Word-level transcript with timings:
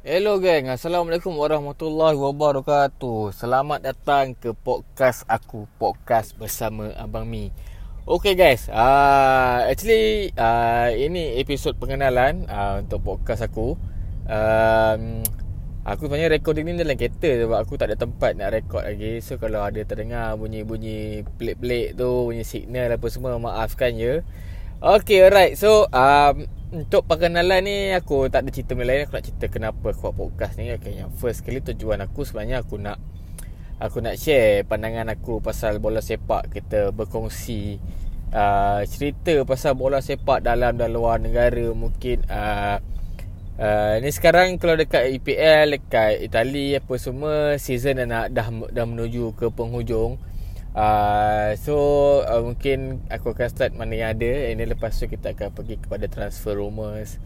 Hello 0.00 0.40
geng, 0.40 0.72
Assalamualaikum 0.72 1.36
warahmatullahi 1.36 2.16
wabarakatuh. 2.16 3.36
Selamat 3.36 3.84
datang 3.84 4.32
ke 4.32 4.56
podcast 4.56 5.28
aku 5.28 5.68
Podcast 5.76 6.32
bersama 6.40 6.88
Abang 6.96 7.28
Mi. 7.28 7.52
Okay 8.08 8.32
guys, 8.32 8.72
uh, 8.72 9.60
actually 9.68 10.32
uh, 10.40 10.88
ini 10.88 11.36
episod 11.36 11.76
pengenalan 11.76 12.48
uh, 12.48 12.80
untuk 12.80 13.04
podcast 13.04 13.44
aku. 13.44 13.76
Um, 14.24 15.20
Aku 15.84 16.08
sebenarnya 16.08 16.32
recording 16.32 16.64
ni 16.64 16.80
dalam 16.80 16.96
kereta 16.96 17.36
sebab 17.40 17.60
aku 17.60 17.76
tak 17.76 17.92
ada 17.92 18.00
tempat 18.00 18.40
nak 18.40 18.56
record 18.56 18.88
lagi. 18.88 19.20
So 19.20 19.36
kalau 19.36 19.60
ada 19.60 19.84
terdengar 19.84 20.32
bunyi-bunyi 20.40 21.28
pelik-pelik 21.36 22.00
tu 22.00 22.08
Bunyi 22.32 22.44
signal 22.48 22.88
apa 22.88 23.04
semua, 23.12 23.36
maafkan 23.36 23.92
je. 24.00 24.24
Okay 24.80 25.28
alright, 25.28 25.60
so 25.60 25.84
um, 25.92 26.48
untuk 26.70 27.02
perkenalan 27.02 27.66
ni 27.66 27.90
aku 27.90 28.30
tak 28.30 28.46
ada 28.46 28.50
cerita 28.54 28.78
lain 28.78 29.02
aku 29.02 29.18
nak 29.18 29.24
cerita 29.26 29.46
kenapa 29.50 29.90
aku 29.90 30.10
buat 30.10 30.14
podcast 30.14 30.54
ni. 30.54 30.70
Okay, 30.70 31.02
yang 31.02 31.10
first 31.10 31.42
kali 31.42 31.58
tujuan 31.58 31.98
aku 31.98 32.22
sebenarnya 32.22 32.62
aku 32.62 32.78
nak 32.78 33.02
aku 33.82 33.98
nak 33.98 34.14
share 34.14 34.62
pandangan 34.62 35.10
aku 35.10 35.42
pasal 35.42 35.82
bola 35.82 35.98
sepak. 35.98 36.54
Kita 36.54 36.94
berkongsi 36.94 37.82
uh, 38.30 38.86
cerita 38.86 39.42
pasal 39.42 39.74
bola 39.74 39.98
sepak 39.98 40.46
dalam 40.46 40.78
dan 40.78 40.94
luar 40.94 41.18
negara 41.18 41.74
mungkin 41.74 42.22
uh, 42.30 42.78
uh, 43.58 43.94
ni 43.98 44.14
sekarang 44.14 44.54
kalau 44.62 44.78
dekat 44.78 45.10
EPL 45.18 45.74
dekat 45.74 46.22
Itali 46.22 46.78
apa 46.78 46.94
semua. 47.02 47.58
Season 47.58 47.98
dah 47.98 48.30
dah, 48.30 48.46
dah 48.70 48.86
menuju 48.86 49.34
ke 49.34 49.50
penghujung 49.50 50.22
Uh, 50.70 51.58
so 51.58 51.74
uh, 52.22 52.38
mungkin 52.46 53.02
aku 53.10 53.34
akan 53.34 53.48
start 53.50 53.72
mana 53.74 53.94
yang 53.98 54.10
ada. 54.14 54.54
Ini 54.54 54.70
lepas 54.70 54.94
tu 54.94 55.10
kita 55.10 55.34
akan 55.34 55.50
pergi 55.50 55.82
kepada 55.82 56.06
transfer 56.06 56.54
rumors. 56.54 57.18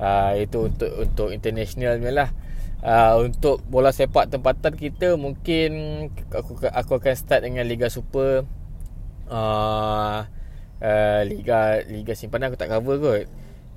Uh, 0.00 0.36
itu 0.36 0.68
untuk 0.68 0.92
untuk 1.00 1.28
international 1.32 2.00
ni 2.00 2.12
lah. 2.12 2.28
Uh, 2.80 3.28
untuk 3.28 3.60
bola 3.68 3.92
sepak 3.92 4.32
tempatan 4.32 4.72
kita 4.72 5.12
mungkin 5.20 6.08
aku 6.32 6.64
aku 6.64 6.92
akan 6.96 7.14
start 7.16 7.44
dengan 7.44 7.64
liga 7.64 7.88
super. 7.88 8.44
Uh, 9.30 10.24
uh, 10.80 11.20
liga 11.24 11.84
liga 11.88 12.12
simpanan 12.12 12.52
aku 12.52 12.60
tak 12.60 12.72
cover 12.72 12.96
kot. 13.00 13.24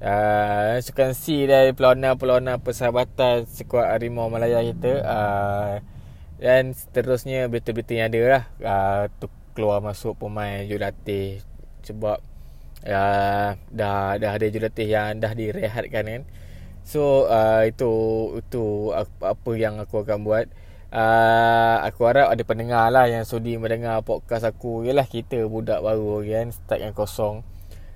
Uh, 0.03 0.83
sukan 0.83 1.16
see 1.16 1.47
dari 1.47 1.71
pelona-pelona 1.71 2.59
persahabatan 2.59 3.47
sekuat 3.47 3.88
Harimau 3.88 4.27
Malaya 4.27 4.59
kita 4.59 4.99
uh, 4.99 5.73
dan 6.44 6.75
seterusnya 6.75 7.47
berita-berita 7.47 7.95
yang 7.95 8.08
ada 8.11 8.22
lah. 8.27 8.44
Uh, 8.59 9.03
keluar 9.55 9.80
masuk 9.80 10.19
pemain 10.19 10.67
jurulatih 10.67 11.39
sebab 11.88 12.19
uh, 12.83 13.50
dah 13.72 14.19
dah 14.19 14.31
ada 14.35 14.45
jurulatih 14.52 14.88
yang 14.91 15.23
dah 15.23 15.31
direhatkan 15.31 16.03
kan. 16.03 16.23
So 16.83 17.31
uh, 17.31 17.63
itu 17.63 17.91
itu 18.44 18.91
apa 19.23 19.52
yang 19.55 19.80
aku 19.80 20.03
akan 20.03 20.27
buat. 20.27 20.52
Uh, 20.94 21.81
aku 21.89 22.05
harap 22.05 22.30
ada 22.30 22.44
pendengar 22.45 22.91
lah 22.94 23.07
yang 23.07 23.23
sudi 23.23 23.55
mendengar 23.55 24.03
podcast 24.03 24.44
aku. 24.44 24.83
Yalah 24.83 25.07
kita 25.07 25.47
budak 25.47 25.80
baru 25.80 26.28
kan 26.28 26.52
start 26.52 26.83
yang 26.83 26.91
kosong. 26.91 27.47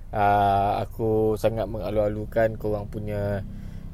Uh, 0.08 0.88
aku 0.88 1.36
sangat 1.36 1.68
mengalu-alukan 1.68 2.56
korang 2.56 2.88
punya 2.88 3.44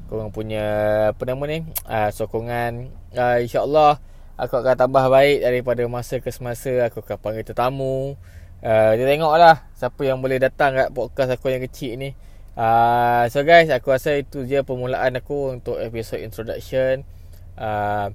korang 0.07 0.31
punya 0.31 0.63
apa 1.11 1.23
nama 1.27 1.43
ni 1.43 1.59
uh, 1.91 2.07
sokongan. 2.15 2.87
Uh, 3.11 3.43
insyaallah 3.43 4.14
Aku 4.35 4.59
akan 4.59 4.75
tambah 4.75 5.07
baik 5.07 5.47
daripada 5.47 5.79
masa 5.87 6.19
ke 6.19 6.27
semasa 6.27 6.91
Aku 6.91 6.99
akan 6.99 7.15
panggil 7.23 7.47
tetamu. 7.47 8.19
Uh, 8.59 8.91
Dia 8.99 9.07
tengoklah 9.07 9.63
Siapa 9.79 10.01
yang 10.03 10.19
boleh 10.19 10.43
datang 10.43 10.75
kat 10.75 10.91
podcast 10.91 11.39
aku 11.39 11.55
yang 11.55 11.63
kecil 11.63 11.95
ni. 11.95 12.11
Uh, 12.59 13.31
So 13.31 13.47
guys 13.47 13.71
Aku 13.71 13.95
rasa 13.95 14.19
itu 14.19 14.43
je 14.43 14.59
permulaan 14.59 15.15
aku 15.15 15.55
Untuk 15.55 15.79
episode 15.79 16.19
introduction. 16.19 17.07
Uh, 17.55 18.11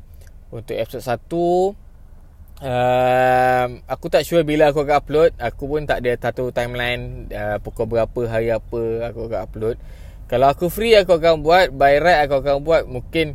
Untuk 0.52 0.76
episode 0.76 1.08
1 1.08 1.16
uh, 2.68 3.66
Aku 3.88 4.12
tak 4.12 4.28
sure 4.28 4.44
bila 4.44 4.68
aku 4.68 4.84
akan 4.84 5.00
upload. 5.00 5.30
Aku 5.40 5.72
pun 5.72 5.88
tak 5.88 6.04
ada 6.04 6.12
satu 6.20 6.52
timeline 6.52 7.32
uh, 7.32 7.56
Pukul 7.64 7.88
berapa 7.88 8.20
hari 8.28 8.52
apa 8.52 9.08
Aku 9.08 9.24
akan 9.24 9.40
upload. 9.48 9.76
Kalau 10.30 10.46
aku 10.46 10.70
free 10.70 10.94
aku 10.94 11.18
akan 11.18 11.42
buat. 11.42 11.74
By 11.74 11.98
right 11.98 12.28
aku 12.28 12.38
akan 12.38 12.62
buat. 12.62 12.86
Mungkin 12.86 13.34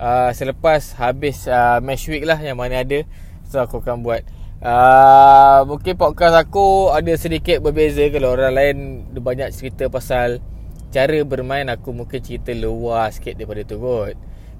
uh, 0.00 0.30
selepas 0.32 0.96
habis 0.96 1.44
uh, 1.44 1.78
match 1.84 2.08
week 2.08 2.24
lah 2.24 2.40
yang 2.40 2.56
mana 2.56 2.80
ada 2.80 3.04
so 3.44 3.60
aku 3.60 3.84
akan 3.84 4.00
buat. 4.00 4.24
Uh, 4.60 5.64
mungkin 5.64 5.96
podcast 5.96 6.36
aku 6.36 6.92
ada 6.92 7.16
sedikit 7.16 7.64
berbeza 7.64 8.04
kalau 8.12 8.36
orang 8.36 8.52
lain 8.52 8.76
banyak 9.16 9.48
cerita 9.56 9.88
pasal 9.88 10.44
cara 10.92 11.24
bermain 11.24 11.64
aku 11.72 11.96
mungkin 11.96 12.20
cerita 12.20 12.52
luar 12.52 13.12
sikit 13.12 13.36
daripada 13.36 13.64
tu 13.64 13.80
kot. 13.80 14.16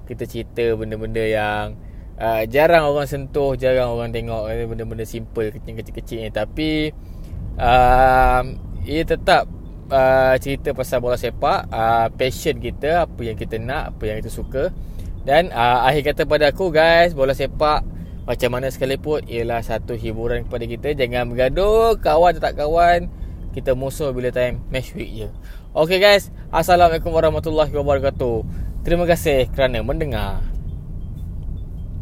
Kita 0.09 0.25
cerita 0.25 0.73
benda-benda 0.73 1.21
yang 1.21 1.77
uh, 2.17 2.43
jarang 2.49 2.89
orang 2.89 3.05
sentuh 3.05 3.53
jarang 3.55 3.93
orang 3.93 4.09
tengok 4.09 4.49
benda-benda 4.69 5.05
simple 5.05 5.53
kecil-kecil 5.53 6.25
ni. 6.25 6.31
Tapi 6.33 6.89
uh, 7.61 8.41
ia 8.83 9.03
tetap 9.05 9.45
uh, 9.93 10.35
cerita 10.41 10.73
pasal 10.73 10.97
bola 10.97 11.15
sepak. 11.15 11.69
Uh, 11.69 12.07
passion 12.17 12.57
kita 12.57 13.05
apa 13.05 13.21
yang 13.21 13.37
kita 13.37 13.61
nak 13.61 13.95
apa 13.95 14.03
yang 14.09 14.17
kita 14.19 14.33
suka 14.33 14.73
dan 15.21 15.53
uh, 15.53 15.85
akhir 15.85 16.13
kata 16.13 16.21
pada 16.25 16.49
aku 16.49 16.73
guys 16.73 17.13
Bola 17.13 17.37
sepak 17.37 17.85
Macam 18.25 18.49
mana 18.57 18.73
sekalipun 18.73 19.21
Ialah 19.29 19.61
satu 19.61 19.93
hiburan 19.93 20.49
kepada 20.49 20.65
kita. 20.65 20.97
Jangan 20.97 21.29
bergaduh 21.29 21.97
Kawan 22.01 22.41
tak 22.41 22.57
kawan 22.57 23.05
Kita 23.53 23.77
musuh 23.77 24.09
bila 24.15 24.33
time 24.33 24.65
match 24.73 24.97
week 24.97 25.13
je. 25.13 25.29
Okay 25.77 26.01
guys 26.01 26.33
Assalamualaikum 26.49 27.13
warahmatullahi 27.15 27.71
wabarakatuh. 27.71 28.43
Terima 28.81 29.05
kasih 29.05 29.47
kerana 29.53 29.85
mendengar 29.85 30.50